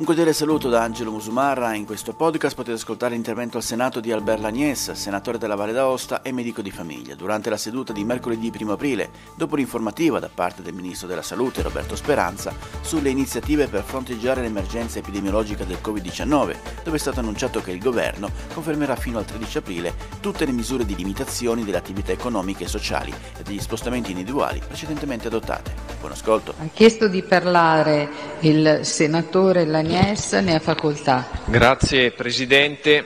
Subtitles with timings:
[0.00, 1.74] Un cordiale saluto da Angelo Musumarra.
[1.74, 6.22] In questo podcast potete ascoltare l'intervento al Senato di Albert Lagnes, senatore della Valle d'Aosta
[6.22, 10.62] e medico di famiglia, durante la seduta di mercoledì 1 aprile, dopo l'informativa da parte
[10.62, 16.96] del Ministro della Salute Roberto Speranza sulle iniziative per fronteggiare l'emergenza epidemiologica del Covid-19, dove
[16.96, 20.96] è stato annunciato che il governo confermerà fino al 13 aprile tutte le misure di
[20.96, 25.74] limitazioni delle attività economiche e sociali e degli spostamenti individuali precedentemente adottate.
[26.00, 26.54] Buon ascolto.
[26.58, 28.08] Ha chiesto di parlare
[28.40, 31.28] il senatore Lagnes Agnes ne ha facoltà.
[31.46, 33.04] Grazie Presidente.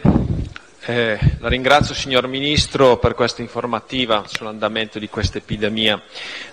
[0.84, 5.98] Eh, la ringrazio signor Ministro per questa informativa sull'andamento di questa epidemia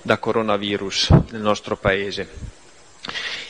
[0.01, 2.29] da coronavirus nel nostro Paese.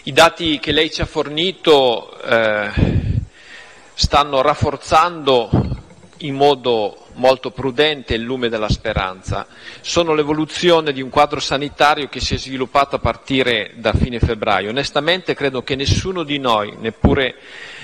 [0.05, 2.71] I dati che lei ci ha fornito eh,
[3.93, 5.51] stanno rafforzando
[6.17, 9.47] in modo molto prudente il lume della speranza.
[9.81, 14.69] Sono l'evoluzione di un quadro sanitario che si è sviluppato a partire da fine febbraio.
[14.69, 17.35] Onestamente credo che nessuno di noi, neppure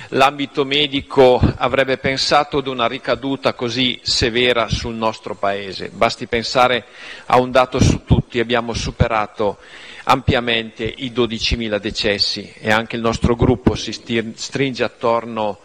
[0.09, 5.89] l'ambito medico, avrebbe pensato ad una ricaduta così severa sul nostro Paese.
[5.89, 6.86] Basti pensare
[7.25, 9.57] a un dato su tutti, abbiamo superato
[10.03, 15.59] ampiamente i 12.000 decessi e anche il nostro gruppo si stringe attorno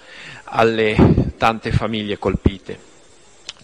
[0.45, 0.97] alle
[1.39, 2.92] tante famiglie colpite.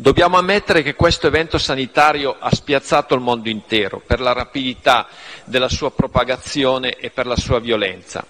[0.00, 5.09] Dobbiamo ammettere che questo evento sanitario ha spiazzato il mondo intero per la rapidità
[5.42, 8.25] della sua propagazione e per la sua violenza,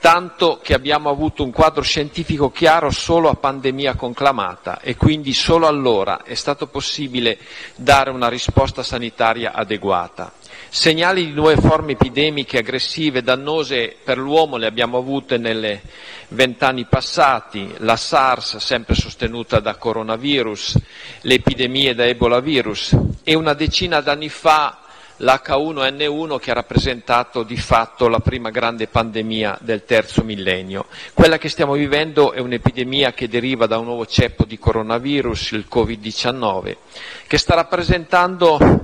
[0.00, 5.66] tanto che abbiamo avuto un quadro scientifico chiaro solo a pandemia conclamata e quindi solo
[5.66, 7.36] allora è stato possibile
[7.74, 10.32] dare una risposta sanitaria adeguata.
[10.72, 15.80] Segnali di nuove forme epidemiche aggressive, dannose per l'uomo le abbiamo avute nei
[16.28, 20.78] vent'anni passati, la SARS sempre sostenuta da coronavirus,
[21.22, 24.78] le epidemie da Ebola virus e una decina d'anni fa
[25.16, 30.86] l'H1N1 che ha rappresentato di fatto la prima grande pandemia del terzo millennio.
[31.12, 35.66] Quella che stiamo vivendo è un'epidemia che deriva da un nuovo ceppo di coronavirus, il
[35.68, 36.76] Covid-19,
[37.26, 38.79] che sta rappresentando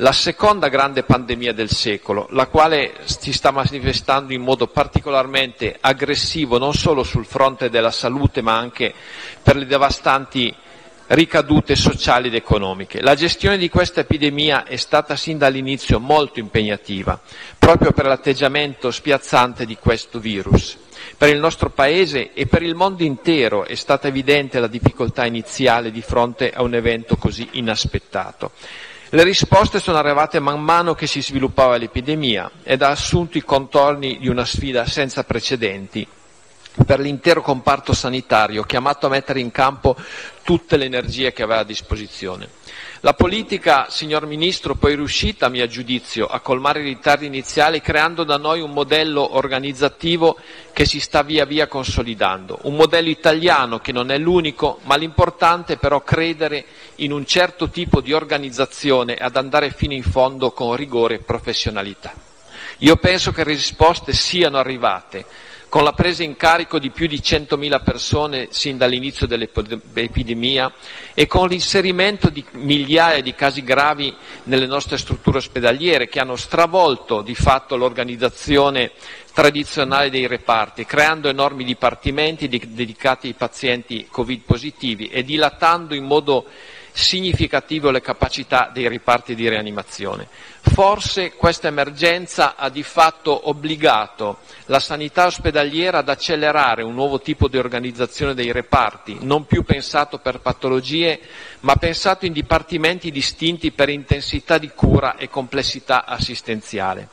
[0.00, 6.58] la seconda grande pandemia del secolo, la quale si sta manifestando in modo particolarmente aggressivo
[6.58, 8.94] non solo sul fronte della salute ma anche
[9.42, 10.54] per le devastanti
[11.08, 13.00] ricadute sociali ed economiche.
[13.00, 17.18] La gestione di questa epidemia è stata sin dall'inizio molto impegnativa,
[17.58, 20.76] proprio per l'atteggiamento spiazzante di questo virus.
[21.16, 25.90] Per il nostro Paese e per il mondo intero è stata evidente la difficoltà iniziale
[25.90, 28.52] di fronte a un evento così inaspettato.
[29.10, 34.18] Le risposte sono arrivate man mano che si sviluppava l'epidemia ed ha assunto i contorni
[34.18, 36.06] di una sfida senza precedenti
[36.84, 39.96] per l'intero comparto sanitario, chiamato a mettere in campo
[40.42, 42.48] tutte le energie che aveva a disposizione.
[43.02, 48.24] La politica, signor Ministro, poi riuscita, a mio giudizio, a colmare i ritardi iniziali creando
[48.24, 50.36] da noi un modello organizzativo
[50.72, 55.74] che si sta via via consolidando, un modello italiano che non è l'unico, ma l'importante
[55.74, 56.64] è però credere
[56.96, 61.18] in un certo tipo di organizzazione e ad andare fino in fondo con rigore e
[61.20, 62.12] professionalità.
[62.78, 65.24] Io penso che le risposte siano arrivate,
[65.68, 70.72] con la presa in carico di più di 100.000 persone sin dall'inizio dell'epidemia
[71.12, 77.20] e con l'inserimento di migliaia di casi gravi nelle nostre strutture ospedaliere che hanno stravolto
[77.20, 78.92] di fatto l'organizzazione
[79.32, 86.46] tradizionale dei reparti, creando enormi dipartimenti dedicati ai pazienti Covid positivi e dilatando in modo
[86.98, 90.26] significativo le capacità dei riparti di rianimazione.
[90.60, 97.46] Forse questa emergenza ha di fatto obbligato la sanità ospedaliera ad accelerare un nuovo tipo
[97.46, 101.20] di organizzazione dei reparti, non più pensato per patologie,
[101.60, 107.08] ma pensato in dipartimenti distinti per intensità di cura e complessità assistenziale.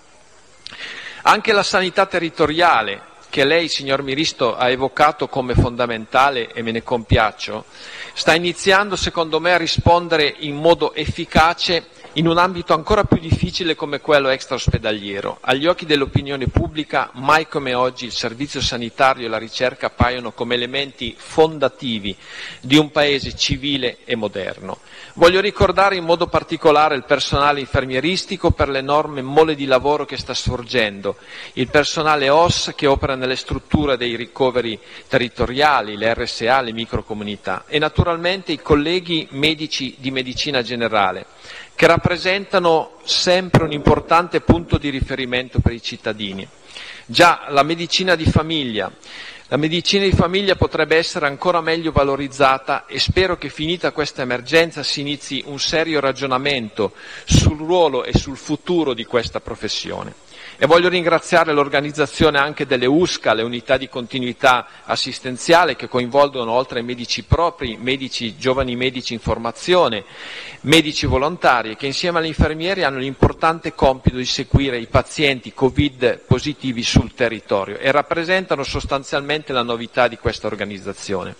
[1.21, 6.83] Anche la sanità territoriale che lei, signor Ministro, ha evocato come fondamentale e me ne
[6.83, 7.65] compiaccio,
[8.15, 11.83] sta iniziando, secondo me, a rispondere in modo efficace
[12.17, 15.39] in un ambito ancora più difficile come quello extraospedaliero.
[15.41, 20.55] Agli occhi dell'opinione pubblica, mai come oggi il servizio sanitario e la ricerca appaiono come
[20.55, 22.15] elementi fondativi
[22.61, 24.79] di un paese civile e moderno.
[25.15, 30.33] Voglio ricordare in modo particolare il personale infermieristico per l'enorme mole di lavoro che sta
[30.33, 31.17] sorgendo,
[31.53, 34.79] il personale OS che opera nelle strutture dei ricoveri
[35.09, 41.25] territoriali, le RSA, le microcomunità e naturalmente i colleghi medici di medicina generale
[41.75, 46.47] che rappresentano sempre un importante punto di riferimento per i cittadini.
[47.05, 48.91] Già la medicina di famiglia,
[49.49, 54.81] la medicina di famiglia potrebbe essere ancora meglio valorizzata e spero che finita questa emergenza
[54.81, 56.93] si inizi un serio ragionamento
[57.25, 60.24] sul ruolo e sul futuro di questa professione.
[60.57, 66.79] E voglio ringraziare l'organizzazione anche delle USCA, le unità di continuità assistenziale che coinvolgono oltre
[66.79, 70.05] ai medici propri, medici, giovani medici in formazione,
[70.61, 76.83] medici volontari che insieme agli infermieri hanno l'importante compito di seguire i pazienti Covid positivi
[76.83, 81.35] sul territorio e rappresentano sostanzialmente la novità di questa organizzazione.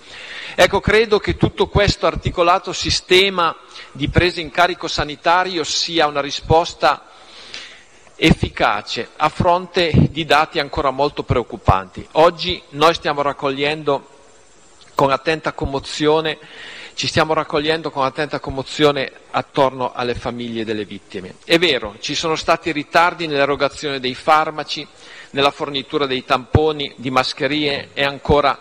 [0.56, 3.56] Ecco, credo che tutto questo articolato sistema
[3.94, 7.06] di presa in carico sanitario sia una risposta
[8.15, 12.07] efficace a fronte di dati ancora molto preoccupanti.
[12.13, 14.07] Oggi noi stiamo raccogliendo
[14.95, 16.38] con attenta commozione
[16.95, 21.35] ci stiamo raccogliendo con attenta commozione attorno alle famiglie delle vittime.
[21.44, 24.88] È vero, ci sono stati ritardi nell'erogazione dei farmaci,
[25.31, 28.57] nella fornitura dei tamponi, di mascherine e ancora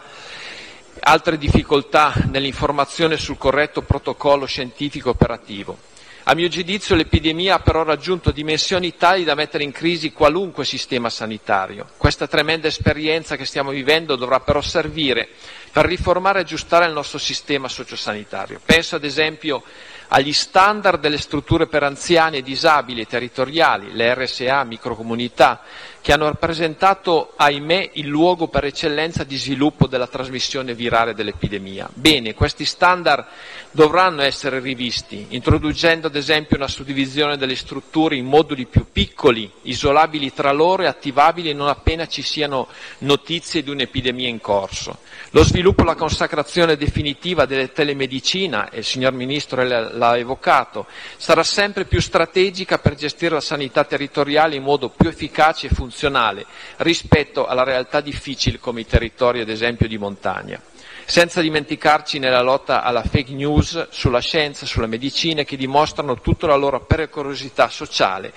[1.00, 5.78] altre difficoltà nell'informazione sul corretto protocollo scientifico operativo.
[6.26, 11.10] A mio giudizio l'epidemia ha però raggiunto dimensioni tali da mettere in crisi qualunque sistema
[11.10, 11.86] sanitario.
[11.98, 15.28] Questa tremenda esperienza che stiamo vivendo dovrà però servire
[15.74, 18.60] per riformare e aggiustare il nostro sistema sociosanitario.
[18.64, 19.64] Penso ad esempio
[20.08, 25.62] agli standard delle strutture per anziani e disabili e territoriali, le RSA, microcomunità,
[26.00, 31.88] che hanno rappresentato, ahimè, il luogo per eccellenza di sviluppo della trasmissione virale dell'epidemia.
[31.94, 33.24] Bene, questi standard
[33.70, 40.32] dovranno essere rivisti, introducendo ad esempio una suddivisione delle strutture in moduli più piccoli, isolabili
[40.34, 42.68] tra loro e attivabili non appena ci siano
[42.98, 44.98] notizie di un'epidemia in corso.
[45.30, 51.86] Lo sviluppo la consacrazione definitiva delle telemedicina, e il signor Ministro l'ha evocato, sarà sempre
[51.86, 56.44] più strategica per gestire la sanità territoriale in modo più efficace e funzionale
[56.76, 60.60] rispetto alla realtà difficili come i territori ad esempio di montagna.
[61.06, 66.56] Senza dimenticarci nella lotta alla fake news sulla scienza, sulla medicina, che dimostrano tutta la
[66.56, 68.32] loro pericolosità sociale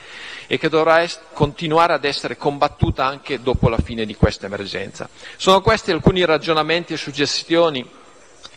[0.47, 5.07] e che dovrà es- continuare ad essere combattuta anche dopo la fine di questa emergenza.
[5.37, 7.89] Sono questi alcuni ragionamenti e suggestioni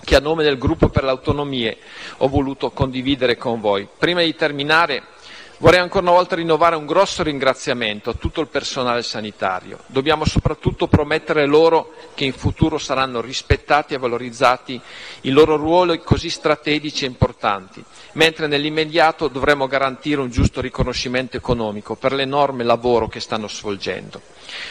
[0.02, 1.78] che a nome del gruppo per le autonomie
[2.18, 3.86] ho voluto condividere con voi.
[3.98, 5.02] Prima di terminare
[5.62, 9.80] Vorrei ancora una volta rinnovare un grosso ringraziamento a tutto il personale sanitario.
[9.88, 14.80] Dobbiamo soprattutto promettere loro che in futuro saranno rispettati e valorizzati
[15.22, 21.94] i loro ruoli così strategici e importanti, mentre nell'immediato dovremo garantire un giusto riconoscimento economico
[21.94, 24.22] per l'enorme lavoro che stanno svolgendo.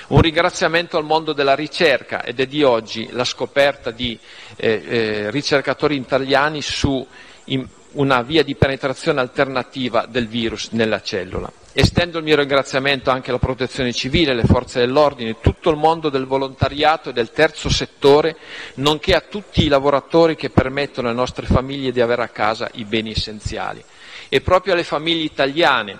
[0.07, 4.17] Un ringraziamento al mondo della ricerca ed è di oggi la scoperta di
[4.55, 7.05] eh, eh, ricercatori italiani su
[7.45, 11.51] in, una via di penetrazione alternativa del virus nella cellula.
[11.71, 16.25] Estendo il mio ringraziamento anche alla protezione civile, alle forze dell'ordine, tutto il mondo del
[16.25, 18.35] volontariato e del terzo settore,
[18.75, 22.85] nonché a tutti i lavoratori che permettono alle nostre famiglie di avere a casa i
[22.85, 23.83] beni essenziali.
[24.29, 25.97] E proprio alle famiglie italiane,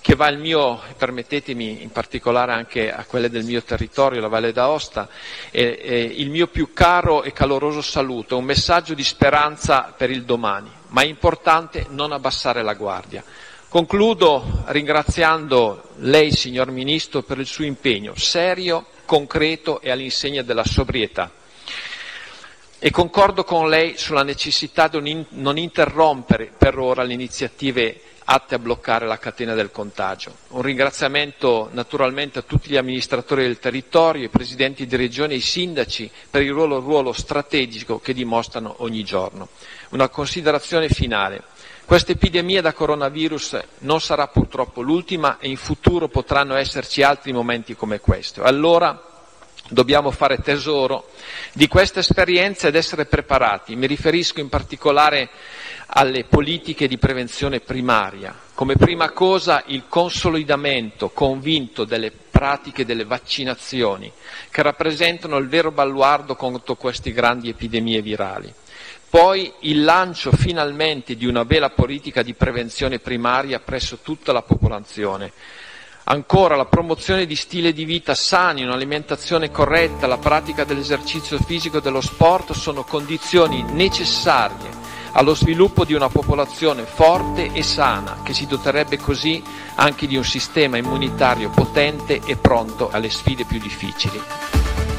[0.00, 4.52] che va il mio, permettetemi in particolare anche a quelle del mio territorio, la Valle
[4.52, 5.08] d'Aosta,
[5.50, 10.24] eh, eh, il mio più caro e caloroso saluto, un messaggio di speranza per il
[10.24, 13.24] domani, ma è importante non abbassare la guardia.
[13.68, 21.30] Concludo ringraziando lei, signor Ministro, per il suo impegno serio, concreto e all'insegna della sobrietà.
[22.78, 28.00] E concordo con lei sulla necessità di non interrompere per ora le iniziative
[28.32, 30.32] atte a bloccare la catena del contagio.
[30.50, 35.40] Un ringraziamento naturalmente a tutti gli amministratori del territorio, i presidenti di regione e i
[35.40, 39.48] sindaci per il ruolo, ruolo strategico che dimostrano ogni giorno.
[39.90, 41.42] Una considerazione finale.
[41.84, 47.74] Questa epidemia da coronavirus non sarà purtroppo l'ultima e in futuro potranno esserci altri momenti
[47.74, 48.44] come questo.
[48.44, 49.09] Allora
[49.70, 51.08] dobbiamo fare tesoro
[51.52, 53.76] di questa esperienza ed essere preparati.
[53.76, 55.30] Mi riferisco in particolare
[55.86, 58.34] alle politiche di prevenzione primaria.
[58.54, 64.10] Come prima cosa il consolidamento convinto delle pratiche delle vaccinazioni,
[64.50, 68.52] che rappresentano il vero baluardo contro queste grandi epidemie virali.
[69.08, 75.32] Poi il lancio finalmente di una vera politica di prevenzione primaria presso tutta la popolazione.
[76.04, 81.80] Ancora la promozione di stile di vita sani, un'alimentazione corretta, la pratica dell'esercizio fisico e
[81.80, 84.78] dello sport sono condizioni necessarie
[85.12, 89.42] allo sviluppo di una popolazione forte e sana, che si doterebbe così
[89.76, 94.20] anche di un sistema immunitario potente e pronto alle sfide più difficili.